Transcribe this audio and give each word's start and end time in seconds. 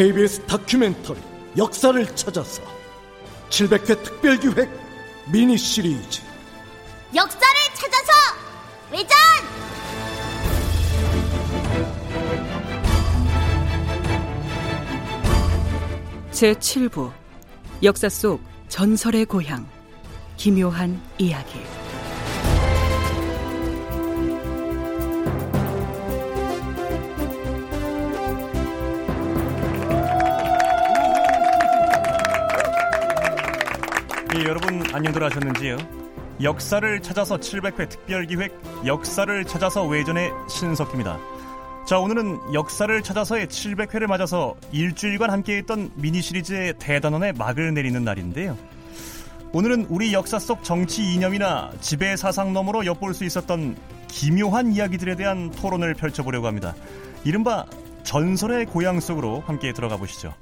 KBS 0.00 0.46
다큐멘터리 0.46 1.20
역사를 1.58 2.16
찾아서 2.16 2.62
700회 3.50 4.02
특별기획 4.02 4.70
미니 5.30 5.58
시리즈. 5.58 6.22
역사를 7.14 7.54
찾아서 7.74 8.12
외전! 8.90 9.18
제7부 16.32 17.12
역사 17.82 18.08
속 18.08 18.40
전설의 18.68 19.26
고향 19.26 19.68
기묘한 20.38 20.98
이야기 21.18 21.58
예, 34.36 34.44
여러분 34.44 34.82
안녕들 34.94 35.22
하셨는지요? 35.24 35.76
역사를 36.42 37.00
찾아서 37.02 37.36
700회 37.36 37.88
특별기획 37.88 38.52
역사를 38.86 39.44
찾아서 39.44 39.84
외전의 39.86 40.30
신석기입니다. 40.48 41.18
자 41.86 41.98
오늘은 41.98 42.54
역사를 42.54 43.02
찾아서의 43.02 43.48
700회를 43.48 44.06
맞아서 44.06 44.54
일주일간 44.72 45.30
함께했던 45.30 45.90
미니 45.96 46.22
시리즈의 46.22 46.74
대단원의 46.78 47.32
막을 47.34 47.74
내리는 47.74 48.02
날인데요. 48.04 48.56
오늘은 49.52 49.86
우리 49.88 50.12
역사 50.12 50.38
속 50.38 50.62
정치 50.62 51.12
이념이나 51.12 51.72
지배 51.80 52.16
사상 52.16 52.52
너머로 52.52 52.86
엿볼 52.86 53.14
수 53.14 53.24
있었던 53.24 53.76
기묘한 54.06 54.72
이야기들에 54.72 55.16
대한 55.16 55.50
토론을 55.50 55.94
펼쳐보려고 55.94 56.46
합니다. 56.46 56.74
이른바 57.24 57.66
전설의 58.04 58.66
고향 58.66 59.00
속으로 59.00 59.42
함께 59.46 59.72
들어가 59.72 59.96
보시죠. 59.96 60.32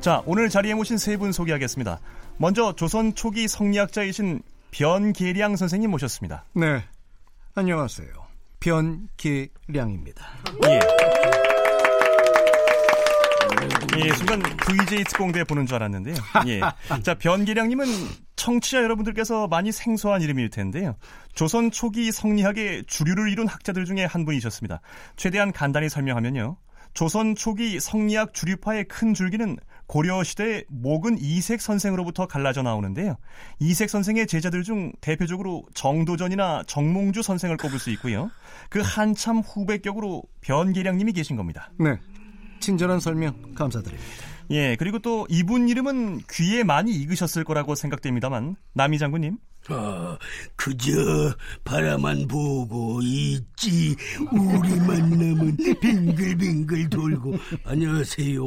자, 0.00 0.22
오늘 0.26 0.48
자리에 0.48 0.74
모신 0.74 0.98
세 0.98 1.16
분 1.16 1.32
소개하겠습니다. 1.32 1.98
먼저 2.38 2.74
조선 2.74 3.14
초기 3.14 3.48
성리학자이신 3.48 4.42
변계량 4.70 5.56
선생님 5.56 5.90
모셨습니다. 5.90 6.44
네, 6.54 6.82
안녕하세요. 7.54 8.08
변계량입니다. 8.60 10.26
예. 10.64 10.80
예, 13.98 14.12
순간 14.12 14.42
VJ 14.42 15.04
특공대 15.04 15.44
보는 15.44 15.64
줄 15.64 15.76
알았는데요. 15.76 16.16
예. 16.48 16.60
자, 17.02 17.14
변계량님은 17.14 17.86
청취자 18.36 18.82
여러분들께서 18.82 19.48
많이 19.48 19.72
생소한 19.72 20.20
이름일 20.20 20.50
텐데요. 20.50 20.96
조선 21.34 21.70
초기 21.70 22.12
성리학의 22.12 22.84
주류를 22.86 23.30
이룬 23.30 23.46
학자들 23.46 23.86
중에 23.86 24.04
한 24.04 24.26
분이셨습니다. 24.26 24.82
최대한 25.16 25.52
간단히 25.52 25.88
설명하면요. 25.88 26.58
조선 26.96 27.34
초기 27.34 27.78
성리학 27.78 28.32
주류파의 28.32 28.84
큰 28.84 29.12
줄기는 29.12 29.58
고려 29.86 30.24
시대의 30.24 30.64
목은 30.68 31.18
이색 31.20 31.60
선생으로부터 31.60 32.26
갈라져 32.26 32.62
나오는데요. 32.62 33.18
이색 33.60 33.90
선생의 33.90 34.26
제자들 34.26 34.62
중 34.62 34.92
대표적으로 35.02 35.62
정도전이나 35.74 36.62
정몽주 36.66 37.20
선생을 37.20 37.58
꼽을 37.58 37.78
수 37.78 37.90
있고요. 37.90 38.30
그 38.70 38.80
한참 38.80 39.40
후배 39.40 39.76
격으로 39.76 40.22
변계량님이 40.40 41.12
계신 41.12 41.36
겁니다. 41.36 41.70
네, 41.78 41.98
친절한 42.60 42.98
설명 42.98 43.52
감사드립니다. 43.54 44.35
예, 44.50 44.76
그리고 44.76 44.98
또 44.98 45.26
이분 45.28 45.68
이름은 45.68 46.22
귀에 46.30 46.62
많이 46.62 46.92
익으셨을 46.92 47.44
거라고 47.44 47.74
생각됩니다만 47.74 48.56
남희 48.74 48.98
장군님. 48.98 49.38
아, 49.68 50.16
그저 50.54 51.34
바라만 51.64 52.28
보고 52.28 53.00
있지 53.02 53.96
우리 54.30 54.76
만남은 54.80 55.56
빙글빙글 55.80 56.88
돌고. 56.88 57.34
안녕하세요. 57.64 58.42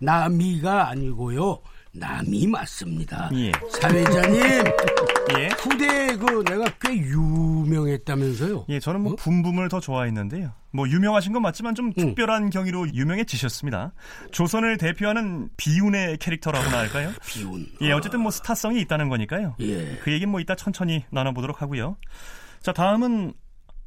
남이가 0.00 0.88
아니고요 0.88 1.60
남이 1.98 2.46
맞습니다 2.46 3.30
예. 3.34 3.52
사회자님 3.80 4.40
예. 5.38 5.48
후대에 5.58 6.16
그 6.16 6.44
내가 6.44 6.64
꽤 6.80 6.96
유명했다면서요 6.96 8.66
예, 8.68 8.78
저는 8.80 9.00
뭐 9.00 9.16
붐붐을 9.16 9.68
더 9.68 9.80
좋아했는데요. 9.80 10.52
뭐 10.72 10.88
유명하신 10.88 11.32
건 11.32 11.42
맞지만 11.42 11.74
좀 11.74 11.86
응. 11.86 11.92
특별한 11.92 12.50
경위로 12.50 12.92
유명해지셨습니다. 12.92 13.92
조선을 14.30 14.76
대표하는 14.76 15.48
비운의 15.56 16.18
캐릭터라고나 16.18 16.78
할까요? 16.78 17.10
비운 17.26 17.66
예, 17.80 17.92
어쨌든 17.92 18.20
뭐 18.20 18.30
스타성이 18.30 18.80
있다는 18.82 19.08
거니까요. 19.08 19.56
예. 19.60 19.98
그 20.02 20.12
얘기는 20.12 20.30
뭐 20.30 20.38
이따 20.40 20.54
천천히 20.54 21.04
나눠보도록 21.10 21.62
하고요. 21.62 21.96
자, 22.60 22.72
다음은 22.72 23.32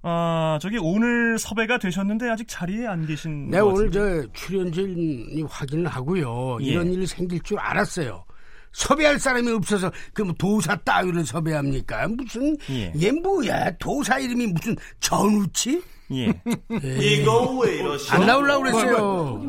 아, 0.01 0.57
저기 0.61 0.77
오늘 0.77 1.37
섭외가 1.37 1.77
되셨는데 1.77 2.29
아직 2.29 2.47
자리에 2.47 2.87
안 2.87 3.05
계신 3.05 3.51
것 3.51 3.61
오늘. 3.63 3.91
저 3.91 4.23
출연진 4.33 5.45
확인을 5.49 5.87
하고요 5.87 6.57
예. 6.61 6.65
이런 6.65 6.91
일이 6.91 7.05
생길 7.05 7.41
줄 7.41 7.59
알았어요 7.59 8.23
섭외할 8.71 9.19
사람이 9.19 9.51
없어서 9.51 9.91
그뭐 10.13 10.33
도사 10.37 10.75
따위를 10.77 11.25
섭외합니까 11.25 12.07
무슨 12.07 12.55
예. 12.69 12.93
얘 13.01 13.11
뭐야 13.11 13.71
도사 13.77 14.19
이름이 14.19 14.47
무슨 14.47 14.75
전우치? 15.01 15.81
예. 16.11 16.27
이거 16.81 17.59
왜 17.59 17.75
이러시오? 17.77 18.16
안 18.16 18.25
나오려고 18.25 18.63
그랬어요. 18.63 19.43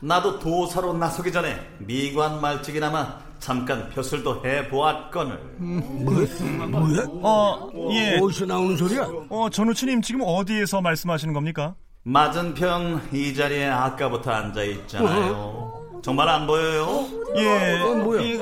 나도 0.00 0.38
도사로 0.38 0.92
나서기 0.94 1.32
전에 1.32 1.58
미관 1.78 2.40
말직이나마 2.40 3.18
잠깐 3.38 3.88
벼슬도 3.90 4.44
해보았거늘. 4.44 5.38
뭐야? 5.58 7.06
어, 7.22 7.70
예. 7.92 8.18
어디서 8.20 8.46
나오는 8.46 8.76
소리야? 8.76 9.08
어, 9.28 9.48
전우치님 9.50 10.02
지금 10.02 10.22
어디에서 10.24 10.80
말씀하시는 10.80 11.32
겁니까? 11.32 11.74
맞은편 12.02 13.08
이 13.12 13.34
자리에 13.34 13.68
아까부터 13.68 14.30
앉아 14.30 14.62
있잖아요. 14.62 16.00
정말 16.02 16.28
안 16.28 16.46
보여요? 16.46 17.06
예. 17.36 17.80
어, 17.82 17.94
뭐야? 17.94 18.22
예, 18.22 18.38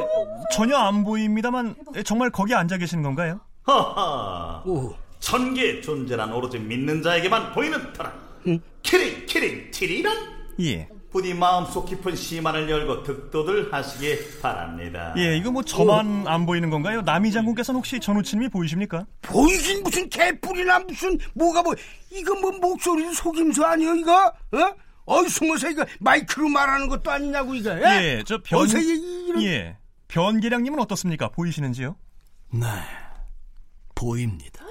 전혀 0.53 0.77
안 0.77 1.05
보입니다만 1.05 1.75
예, 1.97 2.03
정말 2.03 2.31
거기 2.31 2.55
앉아 2.55 2.79
계신 2.79 3.03
건가요? 3.03 3.41
하하. 3.65 4.63
오. 4.67 4.95
천계의 5.19 5.83
존재란 5.83 6.33
오로지 6.33 6.59
믿는 6.59 7.03
자에게만 7.03 7.53
보이는 7.53 7.93
터라. 7.93 8.13
키링 8.83 9.27
키링 9.27 9.71
티리란 9.73 10.17
예. 10.61 10.89
부디 11.11 11.33
마음속 11.35 11.87
깊은 11.87 12.15
심안을 12.17 12.69
열고 12.69 13.03
득도들 13.03 13.73
하시기 13.73 14.41
바랍니다. 14.41 15.15
예, 15.17 15.37
이거 15.37 15.51
뭐 15.51 15.63
저만 15.63 16.27
안 16.27 16.45
보이는 16.47 16.69
건가요? 16.69 17.01
남희 17.03 17.33
장군께서는 17.33 17.79
혹시 17.79 17.99
전우치님이 18.01 18.49
보이십니까? 18.49 19.07
보이긴 19.23 19.83
무슨 19.83 20.09
개뿔이나 20.09 20.81
무슨 20.81 21.19
뭐가 21.35 21.63
뭐 21.63 21.75
이거 22.11 22.35
뭐 22.41 22.51
목소리 22.53 23.13
속임수 23.15 23.65
아니야 23.65 23.95
이거? 23.95 24.27
어? 24.27 24.75
어이 25.07 25.29
숨어서 25.29 25.71
이거 25.71 25.85
마이크로 26.01 26.49
말하는 26.49 26.89
것도 26.89 27.11
아니냐고 27.11 27.55
이거? 27.55 27.71
예? 27.79 27.83
예, 28.19 28.23
저 28.27 28.39
변, 28.43 28.61
어서 28.63 28.79
이- 28.79 29.27
이런 29.29 29.43
예, 29.45 29.77
변계량님은 30.09 30.81
어떻습니까? 30.81 31.29
보이시는지요? 31.29 31.97
네, 32.53 32.67
보입니다. 33.95 34.65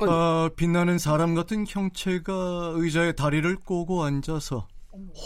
아, 0.00 0.48
빛나는 0.56 0.98
사람 0.98 1.34
같은 1.34 1.64
형체가 1.66 2.72
의자에 2.76 3.12
다리를 3.12 3.56
꼬고 3.56 4.04
앉아서 4.04 4.66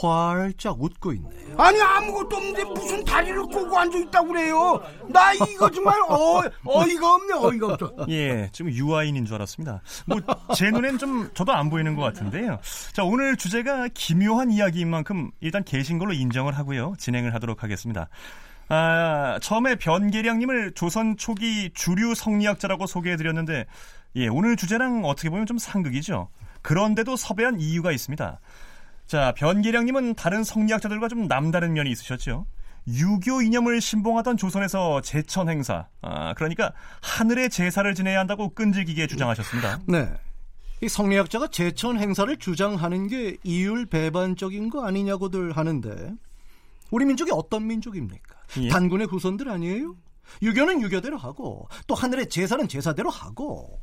활짝 0.01 0.83
웃고 0.83 1.13
있네요. 1.15 1.57
아니 1.57 1.81
아무것도 1.81 2.37
없는데 2.37 2.65
무슨 2.65 3.03
다리를 3.05 3.43
꼬고 3.45 3.79
앉아 3.79 3.99
있다고 3.99 4.29
그래요? 4.29 4.83
나 5.09 5.33
이거 5.33 5.71
정말 5.71 5.99
어 6.09 6.43
어이가 6.65 7.15
없네 7.15 7.35
어이가 7.35 7.67
없어. 7.69 7.95
예, 8.11 8.51
지금 8.53 8.71
유아인인 8.71 9.25
줄 9.25 9.37
알았습니다. 9.37 9.81
뭐 10.07 10.19
제 10.55 10.71
눈엔 10.71 10.99
좀 10.99 11.31
저도 11.33 11.53
안 11.53 11.71
보이는 11.71 11.95
것 11.97 12.03
같은데요. 12.03 12.59
자, 12.93 13.05
오늘 13.05 13.37
주제가 13.37 13.89
기묘한 13.95 14.51
이야기인 14.51 14.91
만큼 14.91 15.31
일단 15.41 15.65
계신 15.65 15.99
걸로 15.99 16.13
인정을 16.13 16.57
하고요. 16.59 16.95
진행을 16.99 17.33
하도록 17.35 17.63
하겠습니다. 17.63 18.09
아, 18.69 19.39
처음에 19.43 19.77
변계량님을 19.77 20.73
조선 20.75 21.17
초기 21.17 21.71
주류 21.75 22.15
성리학자라고 22.15 22.87
소개해드렸는데, 22.87 23.67
예, 24.17 24.29
오늘 24.29 24.57
주제랑 24.57 25.05
어떻게 25.05 25.31
보면 25.31 25.47
좀 25.47 25.59
상극이죠. 25.59 26.29
그런데도 26.61 27.17
섭외한 27.17 27.61
이유가 27.61 27.93
있습니다. 27.93 28.41
자, 29.07 29.33
변계량님은 29.37 30.15
다른 30.15 30.45
성리학자들과 30.45 31.09
좀 31.09 31.29
남다른 31.29 31.73
면이 31.73 31.91
있으셨죠. 31.91 32.47
유교 32.89 33.43
이념을 33.43 33.81
신봉하던 33.81 34.37
조선에서 34.37 35.01
제천 35.03 35.49
행사, 35.49 35.87
아, 36.01 36.35
그러니까 36.35 36.73
하늘의 37.01 37.51
제사를 37.51 37.95
지내야 37.95 38.19
한다고 38.19 38.51
끈질기게 38.51 39.07
주장하셨습니다. 39.07 39.81
네. 39.87 40.13
이 40.81 40.89
성리학자가 40.89 41.49
제천 41.49 41.99
행사를 41.99 42.37
주장하는 42.37 43.07
게 43.07 43.37
이율 43.45 43.87
배반적인 43.87 44.69
거 44.69 44.85
아니냐고들 44.85 45.57
하는데 45.57 46.13
우리 46.91 47.05
민족이 47.05 47.31
어떤 47.33 47.69
민족입니까? 47.69 48.37
예. 48.59 48.69
단군의 48.69 49.07
후손들 49.07 49.49
아니에요? 49.49 49.95
유교는 50.43 50.83
유교대로 50.83 51.19
하고 51.19 51.69
또 51.87 51.95
하늘의 51.95 52.29
제사는 52.29 52.67
제사대로 52.67 53.11
하고 53.11 53.81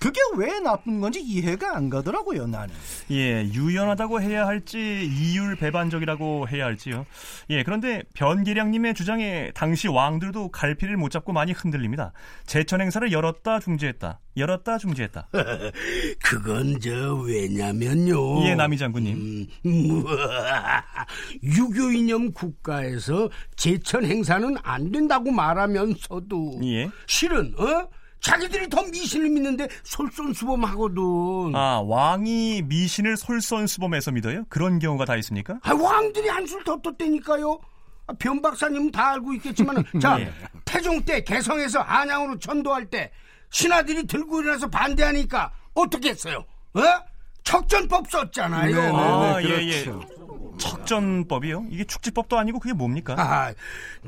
그게 0.00 0.18
왜 0.36 0.58
나쁜 0.60 0.98
건지 0.98 1.20
이해가 1.20 1.76
안 1.76 1.90
가더라고요, 1.90 2.46
나는. 2.46 2.74
예, 3.10 3.44
유연하다고 3.44 4.22
해야 4.22 4.46
할지 4.46 4.78
이율 4.78 5.56
배반적이라고 5.56 6.48
해야 6.48 6.64
할지요. 6.64 7.04
예, 7.50 7.62
그런데 7.62 8.02
변계량님의 8.14 8.94
주장에 8.94 9.50
당시 9.54 9.88
왕들도 9.88 10.52
갈피를 10.52 10.96
못 10.96 11.10
잡고 11.10 11.34
많이 11.34 11.52
흔들립니다. 11.52 12.12
제천 12.46 12.80
행사를 12.80 13.12
열었다 13.12 13.60
중지했다. 13.60 14.20
열었다 14.38 14.78
중지했다. 14.78 15.28
그건 16.24 16.80
저 16.80 17.16
왜냐면요. 17.16 18.46
예, 18.46 18.54
남이 18.54 18.78
장군님. 18.78 19.48
음, 19.66 20.04
유교 21.44 21.92
이념 21.92 22.32
국가에서 22.32 23.28
제천 23.54 24.06
행사는 24.06 24.56
안 24.62 24.90
된다고 24.90 25.30
말하면서도 25.30 26.60
예. 26.64 26.88
실은 27.06 27.52
어? 27.58 27.86
자기들이 28.20 28.68
더 28.68 28.82
미신을 28.82 29.30
믿는데 29.30 29.68
솔선수범하거든. 29.82 31.54
아, 31.54 31.80
왕이 31.84 32.62
미신을 32.66 33.16
솔선수범해서 33.16 34.12
믿어요? 34.12 34.44
그런 34.48 34.78
경우가 34.78 35.04
다 35.04 35.16
있습니까? 35.16 35.58
아, 35.62 35.74
왕들이 35.74 36.28
한술 36.28 36.62
더 36.64 36.76
떴다니까요. 36.80 37.58
아, 38.06 38.12
변 38.18 38.42
박사님은 38.42 38.90
다 38.90 39.12
알고 39.12 39.32
있겠지만, 39.34 39.84
자, 40.00 40.20
예. 40.20 40.32
태종 40.64 41.02
때 41.02 41.22
개성에서 41.22 41.80
한양으로 41.80 42.38
전도할 42.38 42.86
때 42.86 43.10
신하들이 43.50 44.06
들고 44.06 44.42
일어나서 44.42 44.68
반대하니까 44.68 45.52
어떻게 45.74 46.10
했어요? 46.10 46.44
어? 46.74 46.82
척전법 47.42 48.08
썼잖아요. 48.10 48.74
네, 48.74 48.80
네, 48.80 48.96
아, 48.96 49.40
네, 49.40 49.48
예, 49.48 49.66
예. 49.66 49.84
그렇죠. 49.84 50.19
척전법이요? 50.60 51.66
이게 51.70 51.84
축지법도 51.84 52.38
아니고 52.38 52.58
그게 52.60 52.72
뭡니까? 52.72 53.14
아, 53.18 53.52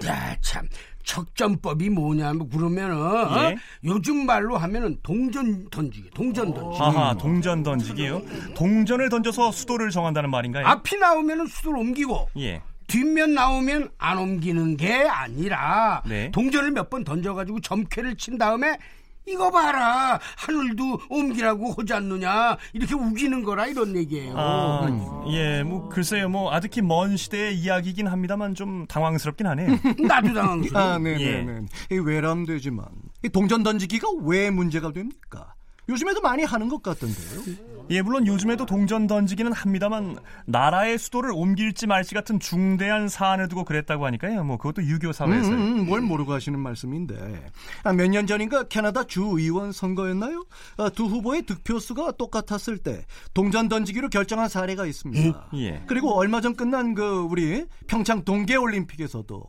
야, 0.06 0.36
참. 0.40 0.68
척전법이 1.04 1.90
뭐냐면 1.90 2.48
그러면은 2.48 2.96
어? 2.96 3.36
예. 3.42 3.56
요즘 3.82 4.24
말로 4.24 4.56
하면은 4.56 4.96
동전 5.02 5.68
던지기, 5.68 6.10
동전 6.14 6.54
던지기. 6.54 6.80
아하, 6.80 7.14
동전 7.18 7.64
던지기요? 7.64 8.22
동전을 8.54 9.08
던져서 9.08 9.50
수도를 9.50 9.90
정한다는 9.90 10.30
말인가요? 10.30 10.64
앞이 10.64 10.98
나오면은 10.98 11.46
수도를 11.46 11.80
옮기고 11.80 12.28
예. 12.38 12.62
뒷면 12.86 13.34
나오면 13.34 13.90
안 13.98 14.18
옮기는 14.18 14.76
게 14.76 14.92
아니라 15.08 16.02
네. 16.06 16.30
동전을 16.30 16.70
몇 16.70 16.88
번 16.88 17.02
던져가지고 17.02 17.60
점괘를 17.62 18.16
친 18.16 18.38
다음에 18.38 18.78
이거 19.26 19.50
봐라 19.50 20.18
하늘도 20.36 21.00
옮기라고 21.08 21.74
하지 21.78 21.92
않느냐 21.94 22.56
이렇게 22.72 22.94
우기는 22.94 23.42
거라 23.44 23.66
이런 23.66 23.96
얘기예요. 23.96 24.34
아, 24.36 25.24
예, 25.30 25.62
뭐 25.62 25.88
글쎄요, 25.88 26.28
뭐 26.28 26.52
아득히 26.52 26.82
먼 26.82 27.16
시대의 27.16 27.56
이야기긴 27.56 28.08
합니다만 28.08 28.54
좀 28.54 28.86
당황스럽긴 28.86 29.46
하네요. 29.46 29.68
나도 30.06 30.34
당황스러워. 30.34 30.86
아, 30.86 30.98
네네네. 30.98 31.66
이 31.92 31.98
외람되지만 31.98 32.86
이 33.24 33.28
동전 33.28 33.62
던지기가 33.62 34.08
왜 34.24 34.50
문제가 34.50 34.92
됩니까? 34.92 35.54
요즘에도 35.88 36.20
많이 36.20 36.44
하는 36.44 36.68
것 36.68 36.82
같던데요. 36.82 37.56
예, 37.90 38.00
물론 38.00 38.26
요즘에도 38.26 38.64
동전 38.64 39.06
던지기는 39.08 39.52
합니다만 39.52 40.16
나라의 40.46 40.96
수도를 40.96 41.32
옮길지 41.32 41.88
말지 41.88 42.14
같은 42.14 42.38
중대한 42.38 43.08
사안을 43.08 43.48
두고 43.48 43.64
그랬다고 43.64 44.06
하니까요. 44.06 44.44
뭐 44.44 44.56
그것도 44.56 44.84
유교 44.86 45.12
사회에서. 45.12 45.50
음, 45.50 45.80
음, 45.80 45.86
뭘 45.86 46.00
모르고 46.00 46.32
하시는 46.32 46.58
말씀인데 46.58 47.50
아, 47.82 47.92
몇 47.92 48.06
년 48.08 48.26
전인가 48.26 48.62
캐나다 48.64 49.04
주 49.04 49.22
의원 49.24 49.72
선거였나요? 49.72 50.44
아, 50.76 50.88
두 50.90 51.06
후보의 51.06 51.42
득표수가 51.46 52.12
똑같았을 52.12 52.78
때 52.78 53.04
동전 53.34 53.68
던지기로 53.68 54.08
결정한 54.08 54.48
사례가 54.48 54.86
있습니다. 54.86 55.48
예. 55.56 55.82
그리고 55.86 56.14
얼마 56.16 56.40
전 56.40 56.54
끝난 56.54 56.94
그 56.94 57.26
우리 57.28 57.66
평창 57.88 58.24
동계 58.24 58.54
올림픽에서도 58.56 59.42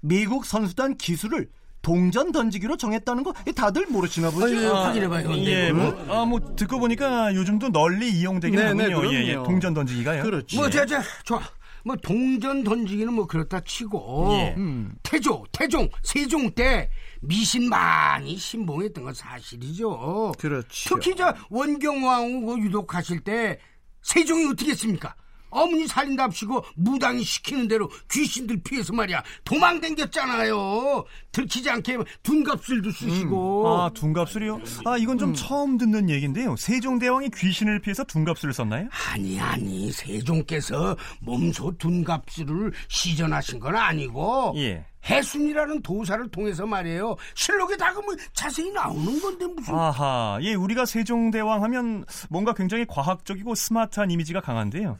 미국 0.00 0.46
선수단 0.46 0.96
기술을 0.96 1.48
동전 1.86 2.32
던지기로 2.32 2.76
정했다는 2.76 3.22
거 3.22 3.32
다들 3.54 3.86
모르시나 3.86 4.32
보죠? 4.32 4.44
아유, 4.44 4.74
확인해봐요. 4.74 5.36
예, 5.44 5.70
뭐, 5.70 5.96
아, 6.08 6.24
뭐 6.24 6.40
듣고 6.56 6.80
보니까 6.80 7.32
요즘도 7.32 7.70
널리 7.70 8.10
이용되긴 8.10 8.58
네, 8.58 8.74
네, 8.74 8.92
하군요. 8.92 9.14
예, 9.14 9.22
예, 9.22 9.26
그럼요. 9.34 9.46
동전 9.46 9.72
던지기가요. 9.72 10.24
그렇지. 10.24 10.56
뭐, 10.56 10.68
자, 10.68 10.84
자, 10.84 11.00
좋아. 11.22 11.40
뭐, 11.84 11.94
동전 12.02 12.64
던지기는 12.64 13.12
뭐, 13.12 13.28
그렇다 13.28 13.60
치고. 13.60 14.30
예. 14.32 14.54
음. 14.56 14.96
태조, 15.04 15.44
태종, 15.52 15.88
세종 16.02 16.50
때 16.50 16.90
미신 17.20 17.68
많이 17.68 18.36
신봉했던 18.36 19.04
건 19.04 19.14
사실이죠. 19.14 20.32
그렇죠. 20.40 20.96
특히 20.96 21.14
저 21.14 21.32
원경왕후 21.50 22.46
그 22.46 22.58
유독하실 22.64 23.20
때 23.20 23.60
세종이 24.02 24.46
어떻게 24.46 24.72
했습니까? 24.72 25.14
어머니 25.56 25.86
살린답시고 25.86 26.64
무당이 26.76 27.22
시키는 27.22 27.68
대로 27.68 27.90
귀신들 28.10 28.62
피해서 28.62 28.92
말이야 28.92 29.22
도망댕겼잖아요. 29.44 31.04
들키지 31.32 31.70
않게 31.70 31.98
둔갑술도 32.22 32.90
쓰시고. 32.90 33.68
아, 33.68 33.90
둔갑술이요? 33.90 34.60
아, 34.84 34.96
이건 34.96 35.18
좀 35.18 35.34
처음 35.34 35.78
듣는 35.78 36.10
얘기인데요. 36.10 36.56
세종대왕이 36.56 37.30
귀신을 37.34 37.80
피해서 37.80 38.04
둔갑술을 38.04 38.52
썼나요? 38.54 38.88
아니 39.12 39.40
아니 39.40 39.90
세종께서 39.92 40.96
몸소 41.20 41.76
둔갑술을 41.78 42.72
시전하신 42.88 43.58
건 43.60 43.76
아니고 43.76 44.54
예. 44.56 44.84
해순이라는 45.08 45.82
도사를 45.82 46.28
통해서 46.30 46.66
말이에요. 46.66 47.16
실록에 47.34 47.76
다 47.76 47.92
그뭐 47.92 48.14
자세히 48.32 48.70
나오는 48.70 49.20
건데 49.20 49.46
무슨 49.46 49.74
아하, 49.74 50.38
예, 50.42 50.54
우리가 50.54 50.84
세종대왕 50.84 51.62
하면 51.64 52.04
뭔가 52.28 52.52
굉장히 52.52 52.84
과학적이고 52.86 53.54
스마트한 53.54 54.10
이미지가 54.10 54.40
강한데요. 54.40 54.98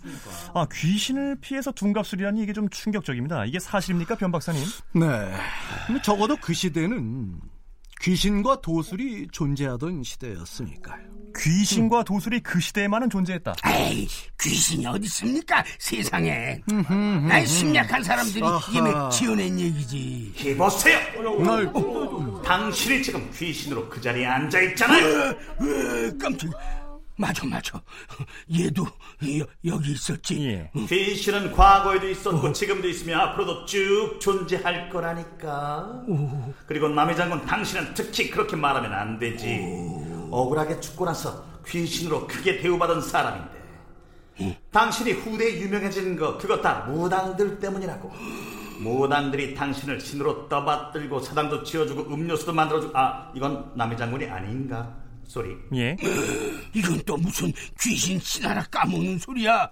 아, 0.55 0.67
귀신을 0.73 1.37
피해서 1.41 1.73
둔갑술이라니 1.73 2.43
이게 2.43 2.53
좀 2.53 2.69
충격적입니다. 2.69 3.45
이게 3.47 3.59
사실입니까, 3.59 4.17
변 4.17 4.31
박사님? 4.33 4.63
네. 4.95 5.07
뭐 5.91 6.01
적어도 6.03 6.37
그 6.37 6.53
시대는 6.53 7.41
귀신과 8.01 8.61
도술이 8.61 9.29
존재하던 9.33 10.03
시대였으니까요. 10.03 11.16
귀신과 11.39 12.05
도술이 12.05 12.41
그 12.41 12.61
시대에만은 12.61 13.11
존재했다. 13.11 13.55
에이, 13.67 14.09
귀신이 14.41 14.87
어디 14.87 15.07
있습니까? 15.07 15.63
세상에. 15.79 16.61
난 17.29 17.47
심약한 17.47 18.03
사람들이 18.03 18.41
뭐 18.41 19.09
지어낸 19.11 19.59
얘기지. 19.59 20.33
이보세요. 20.45 20.99
날 21.43 21.73
당신이 22.45 23.03
지금 23.03 23.31
귀신으로 23.35 23.89
그 23.89 24.01
자리에 24.01 24.27
앉아 24.27 24.61
있잖아요. 24.61 25.35
으, 25.63 26.19
깜짝. 26.19 26.51
맞아, 27.19 27.47
맞아. 27.47 27.81
얘도 28.55 28.85
여, 28.85 29.47
여기 29.65 29.93
있었지. 29.93 30.49
예. 30.49 30.71
귀신은 30.87 31.53
과거에도 31.53 32.11
있었고 32.11 32.53
지금도 32.53 32.87
있으며 32.89 33.19
앞으로도 33.19 33.65
쭉 33.65 34.19
존재할 34.21 34.91
거라니까. 34.91 36.03
그리고 36.67 36.89
남의 36.91 37.17
장군 37.17 37.45
당신은 37.47 37.95
특히 37.95 38.29
그렇게 38.31 38.55
말하면 38.55 38.93
안 38.93 39.19
되지. 39.19 39.47
억울하게 40.31 40.81
죽고 40.81 41.05
나서 41.05 41.45
귀신으로 41.67 42.27
크게 42.27 42.59
대우받은 42.59 43.01
사람인데. 43.01 43.57
당신이 44.71 45.13
후대에 45.13 45.61
유명해진 45.61 46.17
거 46.17 46.37
그거 46.39 46.61
다 46.61 46.85
무당들 46.87 47.59
때문이라고. 47.59 48.13
무당들이 48.81 49.55
당신을 49.55 50.01
신으로 50.01 50.49
떠받들고 50.49 51.21
사당도 51.21 51.63
지어주고 51.63 52.13
음료수도 52.13 52.53
만들어주고 52.53 52.97
아 52.97 53.33
이건 53.35 53.73
남의 53.75 53.97
장군이 53.97 54.27
아닌가 54.27 54.95
소리. 55.27 55.57
예. 55.75 55.97
이건 56.75 57.01
또 57.07 57.17
무슨 57.17 57.53
귀신 57.81 58.21
신하라 58.21 58.65
까먹는 58.71 59.19
소리야. 59.19 59.71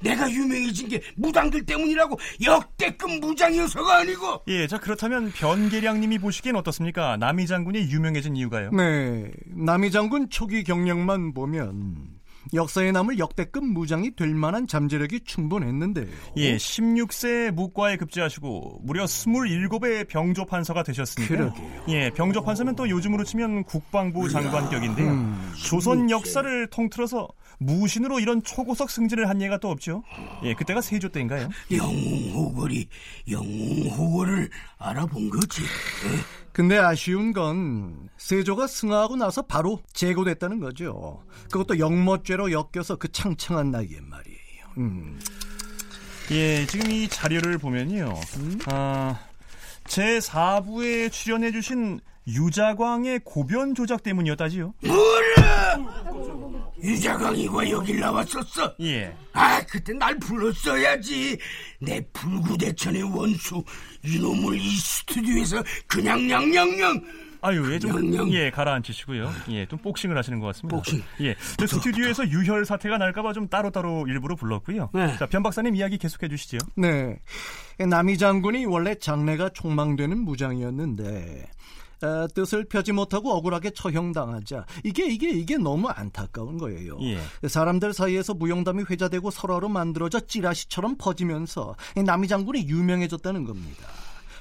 내가 0.00 0.30
유명해진 0.30 0.88
게 0.88 1.00
무당들 1.16 1.64
때문이라고 1.64 2.18
역대급 2.44 3.20
무장이어서가 3.20 3.98
아니고. 3.98 4.42
예, 4.48 4.66
자, 4.66 4.78
그렇다면 4.78 5.32
변계량님이 5.32 6.18
보시기엔 6.18 6.56
어떻습니까? 6.56 7.16
남이 7.16 7.46
장군이 7.46 7.90
유명해진 7.90 8.36
이유가요? 8.36 8.70
네, 8.72 9.30
남이 9.46 9.90
장군 9.90 10.28
초기 10.30 10.64
경력만 10.64 11.32
보면 11.34 12.13
역사에 12.52 12.92
남을 12.92 13.18
역대급 13.18 13.64
무장이 13.64 14.14
될 14.16 14.34
만한 14.34 14.66
잠재력이 14.66 15.20
충분했는데요. 15.24 16.06
예, 16.36 16.56
16세 16.56 17.50
무과에 17.52 17.96
급제하시고 17.96 18.80
무려 18.82 19.04
27의 19.04 20.08
병조 20.08 20.44
판서가. 20.46 20.82
그러게요. 21.26 21.84
예, 21.88 22.10
병조 22.10 22.42
판서면 22.42 22.76
또 22.76 22.88
요즘으로 22.88 23.24
치면 23.24 23.64
국방부 23.64 24.28
장관격인데요. 24.28 25.10
음, 25.10 25.52
조선 25.64 26.10
역사를 26.10 26.66
통틀어서 26.68 27.28
무신으로 27.58 28.20
이런 28.20 28.42
초고속 28.42 28.90
승진을 28.90 29.28
한 29.28 29.40
예가 29.40 29.58
또 29.58 29.70
없죠. 29.70 30.02
예, 30.42 30.54
그때가 30.54 30.80
세조 30.80 31.08
때인가요? 31.10 31.48
영웅호걸이 31.70 32.88
영웅호걸을 33.30 34.50
알아본 34.78 35.30
거지. 35.30 35.62
근데 36.54 36.78
아쉬운 36.78 37.32
건 37.32 38.08
세조가 38.16 38.68
승하하고 38.68 39.16
나서 39.16 39.42
바로 39.42 39.80
제거됐다는 39.92 40.60
거죠. 40.60 41.24
그것도 41.50 41.80
영모죄로 41.80 42.52
엮여서 42.52 42.94
그 42.96 43.10
창창한 43.10 43.72
나이에 43.72 43.98
말이에요. 44.00 44.66
음. 44.78 45.18
예, 46.30 46.64
지금 46.66 46.92
이 46.92 47.08
자료를 47.08 47.58
보면요. 47.58 48.14
아, 48.66 49.18
제 49.88 50.18
4부에 50.20 51.10
출연해주신 51.10 51.98
유자광의 52.28 53.22
고변 53.24 53.74
조작 53.74 54.04
때문이었다지요. 54.04 54.74
유자광이가 56.84 57.70
여길 57.70 57.98
나왔었어. 58.00 58.74
예. 58.82 59.16
아, 59.32 59.60
그때 59.66 59.92
날 59.94 60.18
불렀어야지. 60.18 61.38
내 61.80 62.00
불구대천의 62.12 63.02
원수 63.04 63.64
이놈을 64.04 64.56
이 64.60 64.76
스튜디오에서 64.76 65.62
그냥 65.86 66.26
냥냥냥. 66.26 67.02
아유, 67.40 67.72
예, 67.72 67.78
좀, 67.78 67.90
냥냥. 67.92 68.32
예, 68.32 68.50
가라앉히시고요. 68.50 69.30
예, 69.50 69.66
좀 69.66 69.78
복싱을 69.78 70.16
하시는 70.16 70.40
것 70.40 70.46
같습니다. 70.48 70.76
복싱. 70.76 71.02
예, 71.20 71.34
저 71.58 71.66
스튜디오에서 71.66 72.28
유혈 72.28 72.64
사태가 72.64 72.96
날까봐 72.98 73.32
좀 73.34 73.48
따로따로 73.48 74.06
일부러 74.08 74.34
불렀고요. 74.34 74.90
네. 74.94 75.16
자, 75.18 75.26
변 75.26 75.42
박사님 75.42 75.76
이야기 75.76 75.98
계속해 75.98 76.28
주시죠. 76.28 76.58
네. 76.76 77.18
남이 77.78 78.16
장군이 78.18 78.64
원래 78.66 78.94
장래가 78.94 79.50
촉망되는 79.50 80.18
무장이었는데 80.18 81.46
어, 82.04 82.28
뜻을 82.28 82.64
펴지 82.64 82.92
못하고 82.92 83.32
억울하게 83.32 83.70
처형당하자 83.70 84.66
이게 84.84 85.06
이게 85.06 85.30
이게 85.30 85.56
너무 85.56 85.88
안타까운 85.88 86.58
거예요. 86.58 86.98
예. 87.00 87.48
사람들 87.48 87.94
사이에서 87.94 88.34
무용담이 88.34 88.84
회자되고 88.90 89.30
설화로 89.30 89.68
만들어져 89.68 90.20
찌라시처럼 90.20 90.96
퍼지면서 90.98 91.76
이 91.96 92.02
남이 92.02 92.28
장군이 92.28 92.68
유명해졌다는 92.68 93.44
겁니다. 93.44 93.88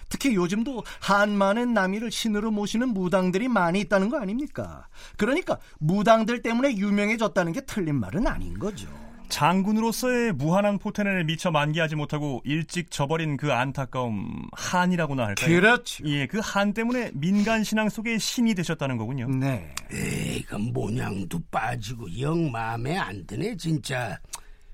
특히 0.10 0.36
요즘도 0.36 0.84
한만의 1.00 1.68
남이를 1.68 2.12
신으로 2.12 2.52
모시는 2.52 2.90
무당들이 2.90 3.48
많이 3.48 3.80
있다는 3.80 4.10
거 4.10 4.20
아닙니까? 4.20 4.88
그러니까 5.18 5.58
무당들 5.80 6.44
때문에 6.44 6.76
유명해졌다는 6.76 7.54
게 7.54 7.62
틀린 7.62 7.96
말은 7.96 8.28
아닌 8.28 8.60
거죠. 8.60 8.88
장군으로서의 9.34 10.34
무한한 10.34 10.78
포텐을 10.78 11.24
미처 11.24 11.50
만개하지 11.50 11.96
못하고 11.96 12.42
일찍 12.46 12.92
저버린 12.92 13.36
그 13.36 13.52
안타까움 13.52 14.48
한이라고나 14.54 15.26
할까요? 15.26 15.48
그렇죠. 15.60 16.04
예, 16.06 16.28
그 16.28 16.40
한 16.44 16.74
때문에 16.74 17.10
민간 17.14 17.64
신앙 17.64 17.90
속의 17.90 18.20
신이 18.20 18.54
되셨다는 18.54 18.98
거군요. 18.98 19.28
네. 19.30 19.74
에이가 19.92 20.58
모양도 20.60 21.40
빠지고 21.50 22.08
영 22.20 22.52
마음에 22.52 22.96
안 22.98 23.26
드네 23.26 23.56
진짜. 23.58 24.20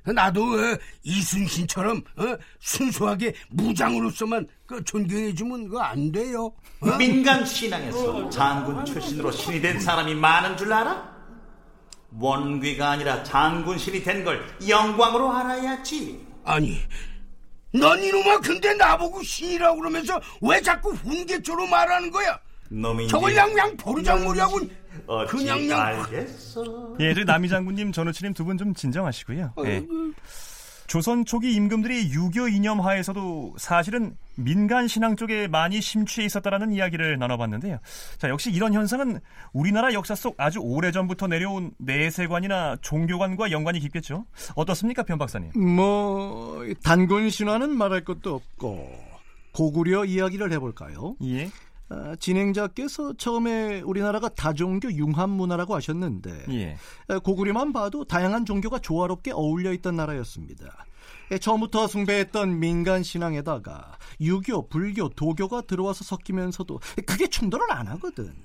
나도 0.03 0.43
어, 0.43 0.77
이순신처럼 1.03 1.97
어, 2.17 2.23
순수하게 2.59 3.33
무장으로서만 3.51 4.47
그 4.65 4.83
존경해주면 4.83 5.65
그거 5.65 5.79
안 5.81 6.11
돼요. 6.11 6.51
어? 6.81 6.97
민간 6.97 7.45
신앙에서 7.45 8.29
장군 8.29 8.83
출신으로 8.83 9.31
신이 9.31 9.61
된 9.61 9.79
사람이 9.79 10.15
많은 10.15 10.57
줄 10.57 10.73
알아? 10.73 11.18
원귀가 12.17 12.91
아니라 12.91 13.23
장군 13.23 13.77
신이 13.77 14.03
된 14.03 14.23
걸 14.23 14.41
영광으로 14.67 15.31
알아야지. 15.31 16.25
아니, 16.43 16.79
넌 17.73 17.99
이놈아 18.01 18.39
근데 18.39 18.73
나보고 18.73 19.21
신이라고 19.23 19.77
그러면서 19.79 20.19
왜 20.41 20.61
자꾸 20.61 20.91
훈계조로 20.91 21.67
말하는 21.67 22.09
거야? 22.11 22.39
놈이 22.69 23.07
저걸 23.07 23.35
양양 23.35 23.77
보르장머리하고 23.77 24.59
어찌 25.07 25.31
그냥 25.31 25.69
양 25.69 25.81
알겠어. 25.81 26.95
예, 26.99 27.13
저희 27.13 27.25
남이 27.25 27.47
장군님, 27.49 27.91
전우치님 27.91 28.33
두 28.33 28.43
분 28.45 28.57
좀 28.57 28.73
진정하시고요. 28.73 29.53
예. 29.65 29.85
조선 30.89 31.23
초기 31.23 31.53
임금들이 31.53 32.11
유교 32.13 32.47
이념 32.47 32.81
하에서도 32.81 33.53
사실은 33.57 34.17
민간 34.35 34.87
신앙 34.87 35.15
쪽에 35.15 35.47
많이 35.47 35.81
심취해 35.81 36.25
있었다라는 36.25 36.71
이야기를 36.71 37.19
나눠봤는데요. 37.19 37.77
자, 38.17 38.27
역시 38.27 38.51
이런 38.51 38.73
현상은 38.73 39.19
우리나라 39.53 39.93
역사 39.93 40.15
속 40.15 40.33
아주 40.39 40.57
오래전부터 40.59 41.27
내려온 41.27 41.71
내세관이나 41.77 42.77
종교관과 42.81 43.51
연관이 43.51 43.79
깊겠죠. 43.79 44.25
어떻습니까, 44.55 45.03
변 45.03 45.19
박사님? 45.19 45.51
뭐 45.53 46.65
단군 46.83 47.29
신화는 47.29 47.69
말할 47.77 48.03
것도 48.03 48.33
없고 48.33 48.89
고구려 49.53 50.05
이야기를 50.05 50.51
해볼까요? 50.53 51.15
예. 51.23 51.51
아, 51.89 52.15
진행자께서 52.19 53.13
처음에 53.13 53.81
우리나라가 53.81 54.29
다종교 54.29 54.93
융합 54.93 55.29
문화라고 55.29 55.75
하셨는데 55.75 56.45
예. 56.49 56.77
에, 57.09 57.17
고구려만 57.23 57.73
봐도 57.73 58.05
다양한 58.05 58.45
종교가 58.45 58.79
조화롭게 58.79 59.31
어울려 59.31 59.73
있던 59.73 59.95
나라였습니다. 59.95 60.85
에, 61.31 61.39
처음부터 61.39 61.87
숭배했던 61.87 62.59
민간 62.59 63.01
신앙에다가 63.01 63.97
유교, 64.21 64.67
불교, 64.67 65.09
도교가 65.09 65.61
들어와서 65.61 66.03
섞이면서도 66.03 66.79
그게 67.07 67.27
충돌을 67.27 67.71
안 67.71 67.87
하거든. 67.87 68.35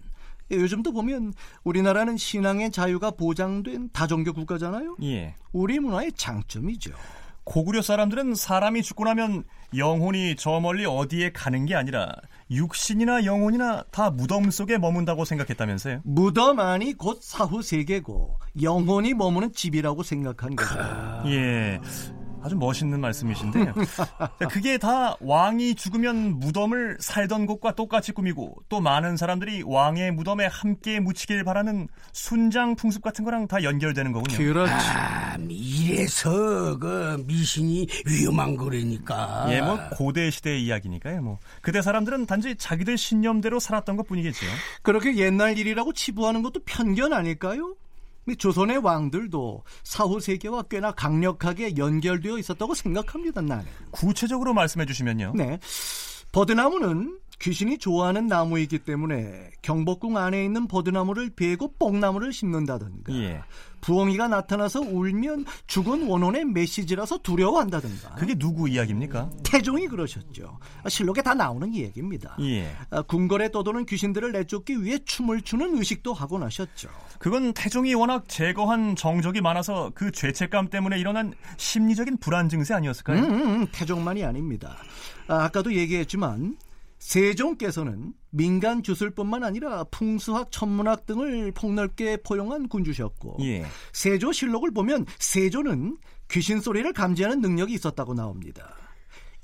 에, 0.50 0.56
요즘도 0.56 0.92
보면 0.92 1.34
우리나라는 1.64 2.16
신앙의 2.16 2.70
자유가 2.70 3.10
보장된 3.10 3.90
다종교 3.92 4.32
국가잖아요. 4.32 4.96
예. 5.02 5.34
우리 5.52 5.80
문화의 5.80 6.12
장점이죠. 6.12 6.92
고구려 7.44 7.82
사람들은 7.82 8.34
사람이 8.34 8.82
죽고 8.82 9.04
나면 9.04 9.44
영혼이 9.76 10.36
저 10.36 10.60
멀리 10.60 10.86
어디에 10.86 11.32
가는 11.32 11.66
게 11.66 11.74
아니라 11.74 12.14
육신이나 12.50 13.24
영혼이나 13.24 13.84
다 13.90 14.10
무덤 14.10 14.50
속에 14.50 14.78
머문다고 14.78 15.24
생각했다면서요? 15.24 16.00
무덤 16.04 16.60
안이 16.60 16.94
곧 16.94 17.18
사후 17.22 17.62
세계고 17.62 18.38
영혼이 18.62 19.14
머무는 19.14 19.52
집이라고 19.52 20.02
생각한 20.02 20.56
거죠. 20.56 20.78
예. 21.26 21.80
아주 22.44 22.56
멋있는 22.56 23.00
말씀이신데요. 23.00 23.72
자, 23.96 24.48
그게 24.50 24.76
다 24.76 25.16
왕이 25.20 25.76
죽으면 25.76 26.38
무덤을 26.40 26.98
살던 27.00 27.46
곳과 27.46 27.74
똑같이 27.74 28.12
꾸미고 28.12 28.56
또 28.68 28.82
많은 28.82 29.16
사람들이 29.16 29.62
왕의 29.64 30.12
무덤에 30.12 30.44
함께 30.44 31.00
묻히길 31.00 31.42
바라는 31.44 31.88
순장 32.12 32.76
풍습 32.76 33.00
같은 33.00 33.24
거랑 33.24 33.48
다 33.48 33.62
연결되는 33.62 34.12
거군요. 34.12 34.36
그렇지. 34.36 34.72
아, 34.72 35.38
이래서 35.48 36.78
그 36.78 37.24
미신이 37.26 37.86
위험한 38.04 38.58
거라니까. 38.58 39.46
예, 39.48 39.62
뭐 39.62 39.78
고대 39.92 40.30
시대의 40.30 40.62
이야기니까요. 40.66 41.22
뭐 41.22 41.38
그때 41.62 41.80
사람들은 41.80 42.26
단지 42.26 42.56
자기들 42.56 42.98
신념대로 42.98 43.58
살았던 43.58 43.96
것뿐이겠죠. 43.96 44.44
그렇게 44.82 45.16
옛날 45.16 45.56
일이라고 45.56 45.94
치부하는 45.94 46.42
것도 46.42 46.60
편견 46.66 47.14
아닐까요? 47.14 47.74
이 48.28 48.36
조선의 48.36 48.78
왕들도 48.78 49.64
사후 49.82 50.20
세계와 50.20 50.62
꽤나 50.64 50.92
강력하게 50.92 51.76
연결되어 51.76 52.38
있었다고 52.38 52.74
생각합니다. 52.74 53.40
나는. 53.42 53.64
구체적으로 53.90 54.54
말씀해 54.54 54.86
주시면요. 54.86 55.32
네. 55.36 55.58
버드나무는 56.32 57.18
귀신이 57.38 57.78
좋아하는 57.78 58.26
나무이기 58.26 58.80
때문에 58.80 59.50
경복궁 59.62 60.16
안에 60.16 60.44
있는 60.44 60.66
버드나무를 60.66 61.30
베고 61.30 61.74
뽕나무를 61.78 62.32
심는다든가 62.32 63.12
예. 63.14 63.42
부엉이가 63.80 64.28
나타나서 64.28 64.80
울면 64.80 65.44
죽은 65.66 66.06
원혼의 66.06 66.46
메시지라서 66.46 67.18
두려워한다든가 67.18 68.14
그게 68.14 68.34
누구 68.34 68.68
이야기입니까? 68.68 69.30
태종이 69.44 69.86
그러셨죠. 69.88 70.58
실록에 70.88 71.22
다 71.22 71.34
나오는 71.34 71.74
얘기입니다. 71.74 72.36
예. 72.40 72.74
아, 72.90 73.02
궁궐에 73.02 73.50
떠도는 73.50 73.84
귀신들을 73.84 74.32
내쫓기 74.32 74.82
위해 74.82 74.98
춤을 75.04 75.42
추는 75.42 75.76
의식도 75.76 76.14
하고 76.14 76.38
나셨죠. 76.38 76.88
그건 77.24 77.54
태종이 77.54 77.94
워낙 77.94 78.28
제거한 78.28 78.96
정적이 78.96 79.40
많아서 79.40 79.90
그 79.94 80.12
죄책감 80.12 80.68
때문에 80.68 80.98
일어난 80.98 81.32
심리적인 81.56 82.18
불안 82.18 82.50
증세 82.50 82.74
아니었을까요? 82.74 83.18
음, 83.18 83.32
음, 83.32 83.66
태종만이 83.72 84.22
아닙니다. 84.22 84.76
아, 85.26 85.44
아까도 85.44 85.72
얘기했지만 85.72 86.58
세종께서는 86.98 88.12
민간 88.28 88.82
주술뿐만 88.82 89.42
아니라 89.42 89.84
풍수학, 89.84 90.52
천문학 90.52 91.06
등을 91.06 91.52
폭넓게 91.52 92.18
포용한 92.18 92.68
군주셨고 92.68 93.38
예. 93.40 93.64
세조실록을 93.94 94.72
보면 94.72 95.06
세조는 95.18 95.96
귀신 96.30 96.60
소리를 96.60 96.92
감지하는 96.92 97.40
능력이 97.40 97.72
있었다고 97.72 98.12
나옵니다. 98.12 98.76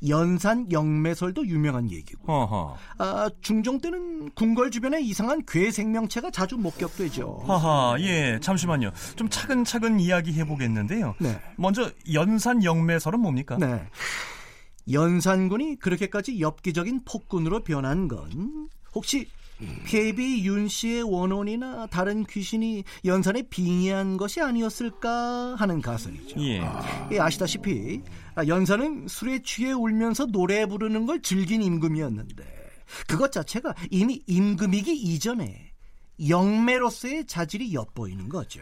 연산 0.08 0.70
영매설도 0.72 1.46
유명한 1.46 1.90
얘기고 1.90 2.32
어허. 2.32 2.76
아, 2.98 3.30
중종 3.42 3.80
때는 3.80 4.30
궁궐 4.30 4.70
주변에 4.70 5.00
이상한 5.00 5.42
괴 5.46 5.70
생명체가 5.70 6.30
자주 6.30 6.56
목격되죠. 6.56 7.42
하하, 7.46 7.96
예, 8.00 8.38
잠시만요. 8.40 8.92
좀 9.16 9.28
차근차근 9.28 10.00
이야기해 10.00 10.46
보겠는데요. 10.46 11.14
네. 11.20 11.38
먼저 11.56 11.90
연산 12.12 12.64
영매설은 12.64 13.20
뭡니까? 13.20 13.56
네. 13.58 13.82
연산군이 14.90 15.78
그렇게까지 15.78 16.40
엽기적인 16.40 17.04
폭군으로 17.04 17.62
변한 17.62 18.08
건 18.08 18.68
혹시 18.94 19.28
폐비 19.84 20.44
윤 20.44 20.68
씨의 20.68 21.02
원혼이나 21.02 21.86
다른 21.86 22.24
귀신이 22.24 22.84
연산에 23.04 23.42
빙의한 23.42 24.16
것이 24.16 24.40
아니었을까 24.40 25.56
하는 25.56 25.80
가설이죠. 25.80 26.40
예. 26.40 26.62
예, 27.12 27.20
아시다시피 27.20 28.02
아, 28.34 28.46
연산은 28.46 29.08
술에 29.08 29.40
취해 29.42 29.72
울면서 29.72 30.26
노래 30.26 30.66
부르는 30.66 31.06
걸 31.06 31.20
즐긴 31.22 31.62
임금이었는데 31.62 32.44
그것 33.06 33.32
자체가 33.32 33.74
이미 33.90 34.22
임금이기 34.26 34.96
이전에 34.96 35.70
영매로서의 36.28 37.26
자질이 37.26 37.72
엿보이는 37.74 38.28
거죠. 38.28 38.60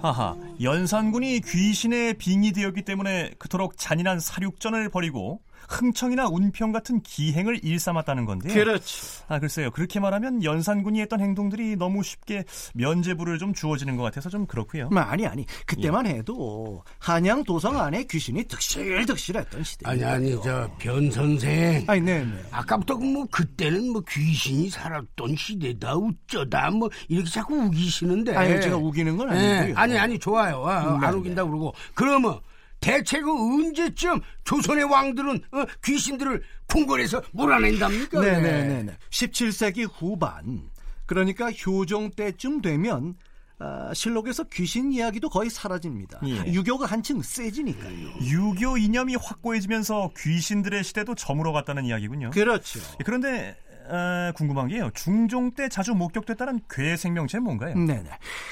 하하, 0.00 0.36
연산군이 0.60 1.40
귀신에 1.40 2.12
빙의되었기 2.14 2.82
때문에 2.82 3.32
그토록 3.38 3.76
잔인한 3.76 4.20
사륙전을 4.20 4.90
벌이고 4.90 5.40
흥청이나 5.68 6.26
운평 6.28 6.72
같은 6.72 7.00
기행을 7.02 7.62
일삼았다는 7.62 8.24
건데요. 8.24 8.52
그렇죠. 8.54 9.24
아, 9.28 9.38
글쎄요. 9.38 9.70
그렇게 9.70 10.00
말하면 10.00 10.42
연산군이 10.42 11.00
했던 11.02 11.20
행동들이 11.20 11.76
너무 11.76 12.02
쉽게 12.02 12.44
면죄부를 12.74 13.38
좀 13.38 13.52
주어지는 13.52 13.96
것 13.96 14.02
같아서 14.02 14.30
좀 14.30 14.46
그렇고요. 14.46 14.88
뭐, 14.88 15.00
아니 15.02 15.26
아니 15.26 15.44
그때만 15.66 16.06
해도 16.06 16.82
한양 16.98 17.44
도성 17.44 17.78
안에 17.78 18.04
귀신이 18.04 18.44
득실득실했던 18.44 19.62
시대. 19.62 19.88
아니 19.88 20.02
아니 20.04 20.30
저 20.42 20.68
변 20.78 21.10
선생. 21.10 21.84
아니 21.86 22.00
네네. 22.00 22.32
아까부터 22.50 22.96
그뭐 22.96 23.26
그때는 23.30 23.92
뭐 23.92 24.02
귀신이 24.08 24.70
살았던 24.70 25.36
시대다 25.36 25.94
어쩌다 25.94 26.70
뭐 26.70 26.88
이렇게 27.08 27.28
자꾸 27.30 27.54
우기시는데. 27.56 28.34
아니 28.34 28.60
제가 28.60 28.76
우기는 28.76 29.16
건 29.16 29.30
예, 29.36 29.58
아니고요. 29.58 29.76
아니 29.76 29.98
아니 29.98 30.18
좋아요. 30.18 30.64
아, 30.66 30.94
음, 30.94 31.00
네, 31.00 31.06
안 31.06 31.14
우긴다 31.14 31.44
그러고 31.44 31.74
그러면 31.94 32.40
대체 32.80 33.20
그 33.20 33.30
언제쯤 33.30 34.20
조선의 34.44 34.84
왕들은 34.84 35.42
어, 35.52 35.64
귀신들을 35.84 36.42
궁궐에서 36.66 37.22
몰아낸답니까? 37.32 38.20
네네네네. 38.20 38.96
17세기 39.10 39.88
후반 39.92 40.70
그러니까 41.06 41.50
효종 41.50 42.10
때쯤 42.10 42.60
되면 42.60 43.16
아, 43.60 43.92
실록에서 43.92 44.44
귀신 44.44 44.92
이야기도 44.92 45.28
거의 45.28 45.50
사라집니다. 45.50 46.20
예. 46.26 46.52
유교가 46.52 46.86
한층 46.86 47.20
세지니까요. 47.22 48.08
유교 48.22 48.78
이념이 48.78 49.16
확고해지면서 49.16 50.12
귀신들의 50.16 50.84
시대도 50.84 51.16
저물어 51.16 51.50
갔다는 51.52 51.84
이야기군요. 51.84 52.30
그렇죠. 52.30 52.78
예, 53.00 53.04
그런데 53.04 53.56
아, 53.90 54.32
궁금한 54.34 54.68
게요. 54.68 54.90
중종 54.94 55.50
때 55.52 55.68
자주 55.68 55.94
목격됐다는 55.94 56.60
괴 56.70 56.96
생명체는 56.96 57.42
뭔가요? 57.44 57.74
네네. 57.74 58.10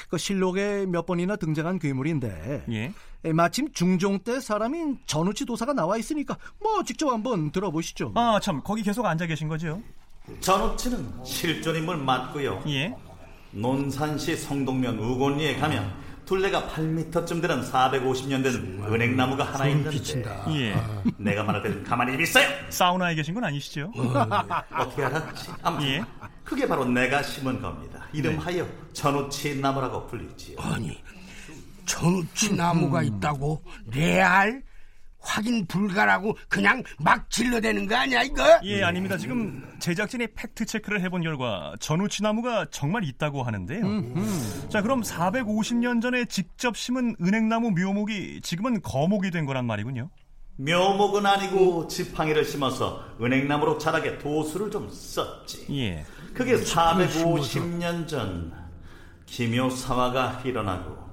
그 0.09 0.17
실록에 0.17 0.85
몇 0.85 1.05
번이나 1.05 1.35
등장한 1.35 1.79
괴물인데 1.79 2.65
예. 2.71 2.93
에, 3.25 3.33
마침 3.33 3.71
중종 3.73 4.19
때 4.19 4.39
사람인 4.39 4.99
전우치 5.05 5.45
도사가 5.45 5.73
나와 5.73 5.97
있으니까 5.97 6.37
뭐 6.61 6.83
직접 6.83 7.09
한번 7.11 7.51
들어보시죠. 7.51 8.13
아, 8.15 8.39
참 8.41 8.61
거기 8.63 8.83
계속 8.83 9.05
앉아 9.05 9.25
계신 9.27 9.47
거죠? 9.47 9.81
전우치는 10.39 11.23
실존 11.23 11.75
인물 11.75 11.97
맞고요. 11.97 12.63
예. 12.67 12.93
논산시 13.51 14.35
성동면 14.35 14.99
우곤리에 14.99 15.55
가면 15.57 16.06
둘레가 16.27 16.67
8m쯤 16.67 17.41
되는 17.41 17.61
450년 17.61 18.43
된 18.43 18.83
은행나무가 18.83 19.45
하나 19.45 19.65
있는데 19.67 19.91
비친다. 19.91 20.45
예. 20.49 20.75
내가 21.17 21.41
말할 21.41 21.63
때는 21.63 21.83
가만히 21.85 22.11
좀 22.11 22.21
있어요. 22.21 22.47
사우나에 22.69 23.15
계신 23.15 23.33
건 23.33 23.45
아니시죠? 23.45 23.89
어떻게 24.77 25.03
알았지? 25.05 25.51
아무튼 25.63 25.87
예. 25.87 26.03
그게 26.43 26.67
바로 26.67 26.83
내가 26.83 27.23
심은 27.23 27.61
겁니다. 27.61 28.05
이름하여 28.11 28.67
전우치 28.91 29.61
나무라고 29.61 30.05
불리지요. 30.07 30.57
아니 30.59 31.01
전우치 31.85 32.55
나무가 32.55 33.01
있다고 33.01 33.63
레알 33.93 34.61
확인 35.19 35.65
불가라고 35.65 36.37
그냥 36.47 36.83
막 36.99 37.29
질러대는 37.29 37.87
거 37.87 37.95
아니야 37.95 38.23
이거? 38.23 38.43
예, 38.63 38.83
아닙니다. 38.83 39.17
지금 39.17 39.63
제작진이 39.79 40.27
팩트 40.35 40.65
체크를 40.65 41.01
해본 41.01 41.21
결과 41.23 41.73
전우치 41.79 42.23
나무가 42.23 42.65
정말 42.71 43.03
있다고 43.03 43.43
하는데요. 43.43 43.83
자, 44.69 44.81
그럼 44.81 45.01
450년 45.01 46.01
전에 46.01 46.25
직접 46.25 46.77
심은 46.77 47.15
은행나무 47.21 47.71
묘목이 47.71 48.41
지금은 48.41 48.81
거목이 48.81 49.31
된 49.31 49.45
거란 49.45 49.65
말이군요. 49.65 50.09
묘목은 50.57 51.25
아니고 51.25 51.87
지팡이를 51.87 52.43
심어서 52.43 53.03
은행나무로 53.21 53.77
자라게 53.77 54.17
도수를 54.17 54.71
좀 54.71 54.89
썼지. 54.89 55.67
예. 55.71 56.05
그게 56.33 56.55
450년 56.55 58.07
전 58.07 58.51
기묘사화가 59.27 60.41
일어나고 60.45 61.06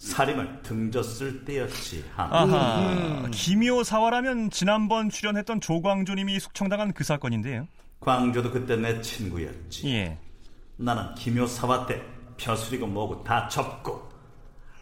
살인을 0.00 0.62
등졌을 0.62 1.44
때였지. 1.44 2.04
하. 2.16 2.24
아하. 2.24 3.28
기묘사화라면 3.30 4.50
지난번 4.50 5.10
출연했던 5.10 5.60
조광조님이 5.60 6.40
숙청당한 6.40 6.92
그 6.94 7.04
사건인데요. 7.04 7.68
광조도 8.00 8.50
그때 8.50 8.76
내 8.76 8.98
친구였지. 9.02 9.86
예. 9.88 10.16
나는 10.78 11.14
기묘사화 11.16 11.86
때 11.86 12.00
벼슬이고 12.38 12.86
뭐고 12.86 13.22
다 13.22 13.46
접고 13.48 14.08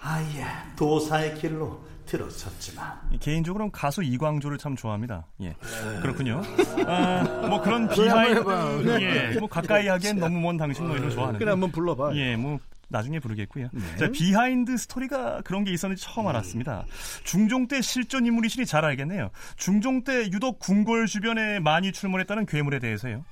아예 0.00 0.46
도사의 0.76 1.34
길로 1.34 1.84
들어섰지만 2.06 3.18
개인적으로는 3.18 3.72
가수 3.72 4.04
이광조를 4.04 4.56
참 4.56 4.76
좋아합니다. 4.76 5.26
예. 5.40 5.56
그렇군요. 6.00 6.42
아, 6.86 7.24
뭐 7.48 7.60
그런 7.60 7.88
behind, 7.88 9.02
예. 9.02 9.36
뭐 9.40 9.48
가까이 9.48 9.88
하기엔 9.88 10.20
너무 10.20 10.38
먼 10.38 10.56
당신 10.56 10.86
뭐 10.86 10.94
이런 10.94 11.08
거 11.08 11.14
좋아하는데. 11.14 11.40
그래 11.40 11.50
한번 11.50 11.72
불러봐. 11.72 12.14
예, 12.14 12.36
뭐 12.36 12.60
나중에 12.88 13.20
부르겠고요. 13.20 13.68
자, 13.98 14.08
behind 14.10 14.76
story가 14.76 15.42
그런 15.44 15.64
게 15.64 15.72
있었는지 15.72 16.02
처음 16.02 16.26
알았습니다. 16.26 16.84
중종 17.24 17.68
때 17.68 17.80
실존 17.80 18.26
인물이시니 18.26 18.66
잘 18.66 18.84
알겠네요. 18.84 19.30
중종 19.56 20.04
때 20.04 20.24
유독 20.32 20.58
궁궐 20.58 21.06
주변에 21.06 21.60
많이 21.60 21.92
출몰했다는 21.92 22.46
괴물에 22.46 22.78
대해서요. 22.78 23.24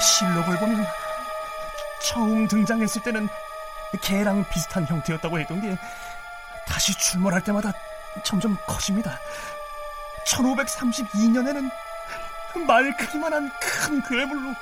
실록을 0.00 0.58
보면 0.58 0.84
처음 2.02 2.46
등장했을 2.48 3.02
때는 3.02 3.28
개랑 4.02 4.44
비슷한 4.50 4.86
형태였다고 4.86 5.38
했던 5.38 5.60
게 5.60 5.76
다시 6.66 6.92
출몰할 6.98 7.42
때마다 7.44 7.72
점점 8.24 8.56
커집니다. 8.66 9.18
1532년에는 10.26 11.70
말 12.66 12.96
크기만한 12.96 13.50
큰 13.60 14.02
괴물로 14.02 14.54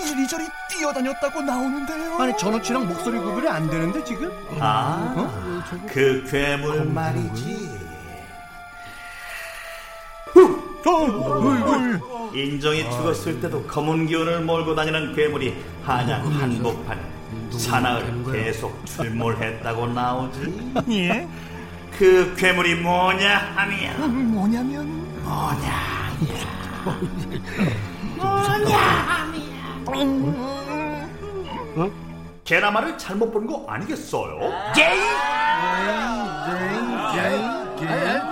이리저리 0.00 0.46
뛰어다녔다고 0.70 1.42
나오는데요. 1.42 2.16
아니 2.18 2.36
전우치랑 2.36 2.88
목소리 2.88 3.18
구별이 3.18 3.48
안 3.48 3.68
되는데 3.68 4.02
지금? 4.04 4.30
아, 4.58 5.62
그 5.86 6.24
괴물. 6.30 6.84
말이지. 6.86 7.82
인정이 12.34 12.90
죽었을 12.90 13.40
때도 13.40 13.62
검은 13.64 14.06
기운을 14.06 14.40
몰고 14.40 14.74
다니는 14.74 15.14
괴물이 15.14 15.62
한양 15.84 16.26
한복판에 16.40 17.00
사나을 17.50 18.24
계속 18.32 18.84
출몰했다고 18.86 19.86
나오지. 19.88 20.72
예? 20.90 21.28
그 21.98 22.34
괴물이 22.36 22.76
뭐냐 22.76 23.52
하면? 23.54 24.32
뭐냐면 24.32 25.02
개나마를 32.44 32.98
잘못 32.98 33.30
본 33.30 33.46
거 33.46 33.64
아니겠어요? 33.68 34.38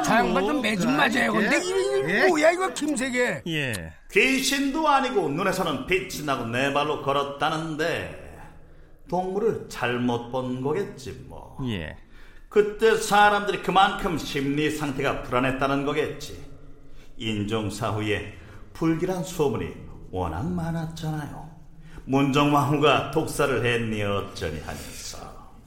저 0.04 0.14
양반도 0.14 0.60
매직 0.60 0.88
맞아요. 0.90 1.32
근데 1.32 1.60
이게 1.62 2.28
뭐야 2.28 2.50
이거 2.52 2.72
김세계? 2.72 3.42
예. 3.46 3.92
귀신도 4.10 4.86
아니고 4.88 5.28
눈에서는 5.28 5.86
빛이 5.86 6.24
나고 6.24 6.46
네 6.46 6.72
발로 6.72 7.02
걸었다는데 7.02 8.28
동물을 9.08 9.66
잘못 9.68 10.30
본 10.30 10.60
거겠지 10.62 11.24
뭐. 11.28 11.56
예. 11.68 11.96
그때 12.48 12.96
사람들이 12.96 13.62
그만큼 13.62 14.18
심리 14.18 14.70
상태가 14.70 15.22
불안했다는 15.22 15.84
거겠지. 15.84 16.44
인종사 17.16 17.90
후에 17.90 18.34
불길한 18.72 19.22
소문이 19.24 19.89
워낙 20.10 20.46
많았잖아요. 20.50 21.48
문정왕후가 22.04 23.10
독사를 23.12 23.64
했니 23.64 24.02
어쩌니 24.02 24.60
하면서. 24.60 25.18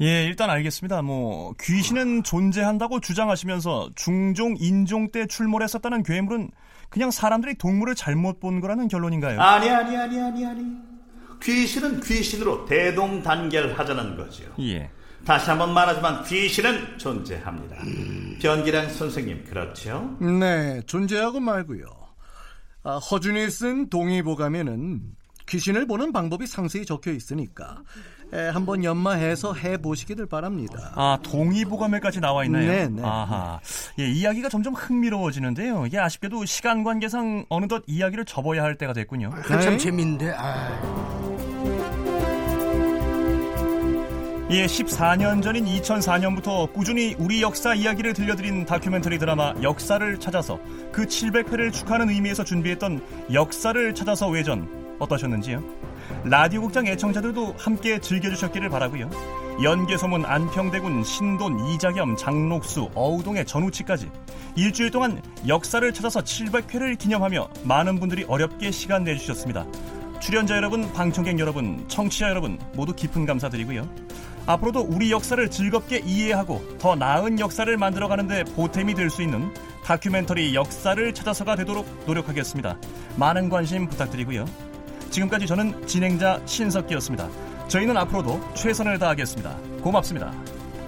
예, 0.02 0.26
일단 0.26 0.50
알겠습니다. 0.50 1.02
뭐 1.02 1.54
귀신은 1.62 2.24
존재한다고 2.24 3.00
주장하시면서 3.00 3.92
중종 3.96 4.56
인종 4.60 5.12
때 5.12 5.28
출몰했었다는 5.28 6.04
괴물은 6.04 6.50
그냥 6.90 7.12
사람들이 7.12 7.56
동물을 7.58 7.96
잘못 7.96 8.40
본 8.40 8.60
거라는 8.60 8.88
결론인가요? 8.88 9.40
아니 9.40 9.70
아니 9.70 9.96
아니 9.96 10.20
아니 10.20 10.46
아니. 10.46 10.66
귀신은 11.42 12.02
귀신으로 12.02 12.66
대동단결하자는 12.66 14.18
거죠. 14.18 14.44
예. 14.60 14.90
다시 15.26 15.50
한번 15.50 15.74
말하지만 15.74 16.24
귀신은 16.26 16.98
존재합니다. 16.98 17.78
변기랑 18.42 18.90
선생님 18.90 19.46
그렇죠? 19.46 20.18
네, 20.20 20.82
존재하고 20.86 21.40
말고요. 21.40 21.86
아, 22.84 22.98
허준이 22.98 23.50
쓴 23.50 23.90
동의보감에는 23.90 25.02
귀신을 25.48 25.88
보는 25.88 26.12
방법이 26.12 26.48
상세히 26.48 26.86
적혀 26.86 27.12
있으니까 27.12 27.82
에, 28.34 28.48
한번 28.50 28.84
연마해서 28.84 29.54
해 29.54 29.78
보시기를 29.78 30.26
바랍니다. 30.26 30.92
아, 30.96 31.20
동의보감에까지 31.22 32.20
나와 32.20 32.46
있나요? 32.46 32.72
네, 32.72 32.88
네. 32.88 33.02
아하. 33.04 33.60
예, 34.00 34.10
이야기가 34.10 34.50
점점 34.50 34.74
흥미로워지는데요. 34.74 35.86
이게 35.86 36.00
아쉽게도 36.00 36.46
시간 36.46 36.84
관계상 36.84 37.46
어느덧 37.50 37.84
이야기를 37.88 38.26
접어야 38.26 38.64
할 38.64 38.78
때가 38.78 38.94
됐군요. 38.94 39.30
한참 39.34 39.74
네. 39.74 39.78
재밌는데. 39.78 40.34
아. 40.36 41.53
예, 44.54 44.68
14년 44.68 45.42
전인 45.42 45.66
2004년부터 45.66 46.72
꾸준히 46.72 47.16
우리 47.18 47.42
역사 47.42 47.74
이야기를 47.74 48.14
들려드린 48.14 48.66
다큐멘터리 48.66 49.18
드라마 49.18 49.56
역사를 49.64 50.20
찾아서 50.20 50.60
그 50.92 51.08
700회를 51.08 51.74
축하하는 51.74 52.12
의미에서 52.12 52.44
준비했던 52.44 53.02
역사를 53.34 53.96
찾아서 53.96 54.28
외전 54.28 54.70
어떠셨는지요? 55.00 55.64
라디오 56.26 56.62
극장 56.62 56.86
애청자들도 56.86 57.56
함께 57.58 57.98
즐겨주셨기를 57.98 58.70
바라고요. 58.70 59.10
연개소문 59.64 60.24
안평대군 60.24 61.04
신돈 61.04 61.70
이자겸 61.70 62.16
장록수 62.16 62.92
어우동의 62.94 63.48
전우치까지 63.48 64.12
일주일 64.56 64.92
동안 64.92 65.20
역사를 65.48 65.92
찾아서 65.92 66.22
700회를 66.22 67.00
기념하며 67.00 67.50
많은 67.64 68.00
분들이 68.00 68.24
어렵게 68.26 68.70
시간 68.70 69.04
내주셨습니다. 69.04 69.66
출연자 70.22 70.56
여러분, 70.56 70.94
방청객 70.94 71.40
여러분, 71.40 71.84
청취자 71.88 72.30
여러분 72.30 72.60
모두 72.76 72.94
깊은 72.94 73.26
감사드리고요. 73.26 73.90
앞으로도 74.46 74.82
우리 74.82 75.12
역사를 75.12 75.50
즐겁게 75.50 76.00
이해하고 76.06 76.78
더 76.80 76.96
나은 76.96 77.40
역사를 77.40 77.76
만들어가는데 77.78 78.44
보탬이 78.56 78.94
될 78.94 79.10
수 79.10 79.22
있는 79.22 79.54
다큐멘터리 79.86 80.56
역사를 80.56 81.14
찾아서가 81.14 81.56
되도록 81.56 81.86
노력하겠습니다. 82.06 82.78
많은 83.18 83.50
관심 83.50 83.88
부탁드리고요. 83.88 84.46
지금까지 85.10 85.46
저는 85.46 85.86
진행자 85.86 86.42
신석기였습니다. 86.46 87.28
저희는 87.68 87.96
앞으로도 87.98 88.42
최선을 88.56 88.98
다하겠습니다. 88.98 89.56
고맙습니다. 89.82 90.32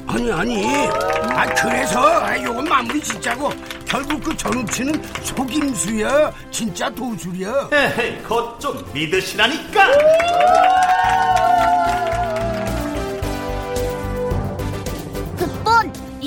아니 0.08 0.32
아니. 0.32 0.66
아 0.66 1.46
그래서 1.56 2.00
아, 2.22 2.42
요건 2.42 2.64
마무리 2.66 3.02
짓자고 3.02 3.50
결국 3.86 4.24
그 4.24 4.36
전우치는 4.38 5.02
속임수야 5.24 6.32
진짜 6.52 6.90
도술이야 6.90 7.70
에헤이 7.72 8.24
것좀 8.24 8.84
믿으시라니까 8.94 9.88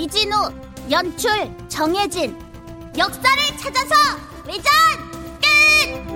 이진우 0.09 0.35
연출 0.91 1.31
정혜진. 1.69 2.35
역사를 2.97 3.57
찾아서 3.59 3.95
외전 4.47 4.63
끝 5.39 6.08